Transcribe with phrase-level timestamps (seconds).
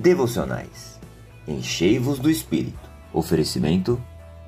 [0.00, 0.98] devocionais.
[1.46, 2.78] Enchei-vos do Espírito.
[3.12, 4.00] Oferecimento: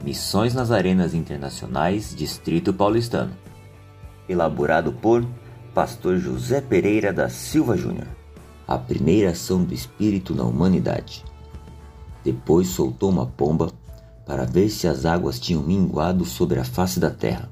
[0.02, 3.36] Missões nas Arenas Internacionais, Distrito Paulistano.
[4.27, 5.27] Elaborado por
[5.75, 8.07] Pastor José Pereira da Silva Júnior.
[8.66, 11.23] A primeira ação do Espírito na humanidade.
[12.25, 13.71] Depois soltou uma pomba
[14.25, 17.50] para ver se as águas tinham minguado sobre a face da terra.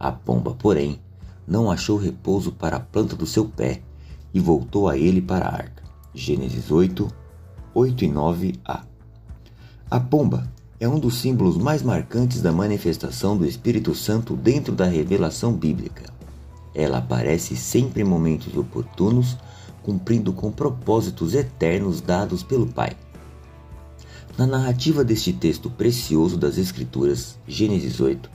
[0.00, 0.98] A pomba, porém,
[1.46, 3.82] não achou repouso para a planta do seu pé
[4.32, 5.81] e voltou a ele para a arca.
[6.14, 7.08] Gênesis 8,
[7.72, 8.82] 8 e 9a.
[9.90, 14.84] A pomba é um dos símbolos mais marcantes da manifestação do Espírito Santo dentro da
[14.84, 16.12] revelação bíblica.
[16.74, 19.38] Ela aparece sempre em momentos oportunos,
[19.82, 22.94] cumprindo com propósitos eternos dados pelo Pai.
[24.36, 28.28] Na narrativa deste texto precioso das Escrituras, Gênesis 8,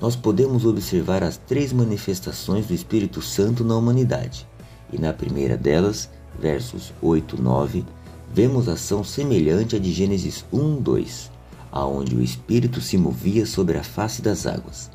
[0.00, 4.48] nós podemos observar as três manifestações do Espírito Santo na humanidade.
[4.90, 6.08] E na primeira delas,
[6.38, 7.84] versos 8 e 9,
[8.32, 11.30] vemos ação semelhante à de Gênesis 1, 2,
[11.72, 14.90] aonde o Espírito se movia sobre a face das águas.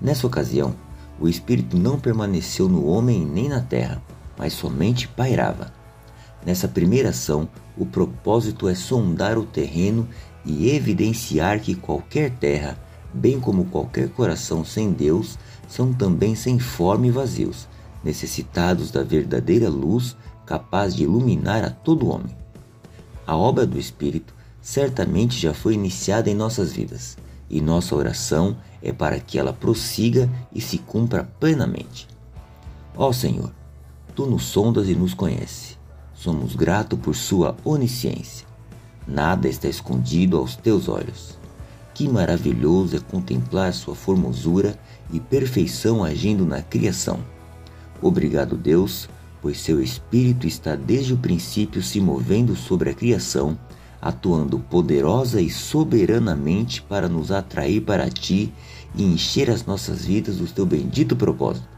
[0.00, 0.74] Nessa ocasião,
[1.20, 4.02] o Espírito não permaneceu no homem nem na terra,
[4.38, 5.72] mas somente pairava.
[6.44, 7.46] Nessa primeira ação,
[7.76, 10.08] o propósito é sondar o terreno
[10.44, 12.78] e evidenciar que qualquer terra,
[13.12, 17.68] bem como qualquer coração sem Deus, são também sem forma e vazios,
[18.02, 22.36] necessitados da verdadeira luz capaz de iluminar a todo homem.
[23.26, 27.16] A obra do Espírito certamente já foi iniciada em nossas vidas,
[27.48, 32.08] e nossa oração é para que ela prossiga e se cumpra plenamente.
[32.96, 33.52] Ó Senhor,
[34.14, 35.80] tu nos sondas e nos conheces
[36.20, 38.46] Somos gratos por sua onisciência.
[39.08, 41.38] Nada está escondido aos teus olhos.
[41.94, 44.78] Que maravilhoso é contemplar sua formosura
[45.10, 47.20] e perfeição agindo na criação.
[48.02, 49.08] Obrigado, Deus,
[49.42, 53.58] pois seu Espírito está desde o princípio se movendo sobre a criação,
[54.00, 58.52] atuando poderosa e soberanamente para nos atrair para ti
[58.94, 61.68] e encher as nossas vidas do teu bendito propósito.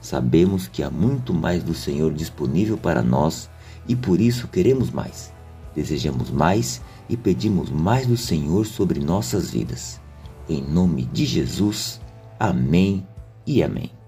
[0.00, 3.48] Sabemos que há muito mais do Senhor disponível para nós
[3.86, 5.32] e por isso queremos mais.
[5.74, 10.00] Desejamos mais e pedimos mais do Senhor sobre nossas vidas.
[10.48, 12.00] Em nome de Jesus,
[12.38, 13.06] amém
[13.46, 14.01] e amém.